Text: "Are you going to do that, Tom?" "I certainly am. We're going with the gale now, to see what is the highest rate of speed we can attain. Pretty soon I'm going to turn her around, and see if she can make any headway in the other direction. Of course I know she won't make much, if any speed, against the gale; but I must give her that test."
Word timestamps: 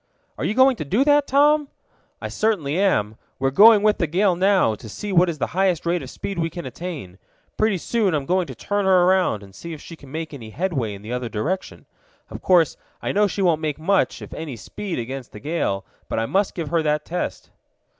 "Are 0.39 0.45
you 0.45 0.55
going 0.55 0.77
to 0.77 0.83
do 0.83 1.03
that, 1.03 1.27
Tom?" 1.27 1.67
"I 2.19 2.27
certainly 2.27 2.79
am. 2.79 3.17
We're 3.37 3.51
going 3.51 3.83
with 3.83 3.99
the 3.99 4.07
gale 4.07 4.35
now, 4.35 4.73
to 4.73 4.89
see 4.89 5.11
what 5.13 5.29
is 5.29 5.37
the 5.37 5.45
highest 5.53 5.85
rate 5.85 6.01
of 6.01 6.09
speed 6.09 6.39
we 6.39 6.49
can 6.49 6.65
attain. 6.65 7.19
Pretty 7.55 7.77
soon 7.77 8.15
I'm 8.15 8.25
going 8.25 8.47
to 8.47 8.55
turn 8.55 8.85
her 8.85 9.03
around, 9.03 9.43
and 9.43 9.53
see 9.53 9.73
if 9.73 9.79
she 9.79 9.95
can 9.95 10.11
make 10.11 10.33
any 10.33 10.49
headway 10.49 10.95
in 10.95 11.03
the 11.03 11.13
other 11.13 11.29
direction. 11.29 11.85
Of 12.31 12.41
course 12.41 12.77
I 12.99 13.11
know 13.11 13.27
she 13.27 13.43
won't 13.43 13.61
make 13.61 13.77
much, 13.77 14.23
if 14.23 14.33
any 14.33 14.55
speed, 14.55 14.97
against 14.97 15.33
the 15.33 15.39
gale; 15.39 15.85
but 16.09 16.17
I 16.17 16.25
must 16.25 16.55
give 16.55 16.69
her 16.69 16.81
that 16.81 17.05
test." 17.05 17.51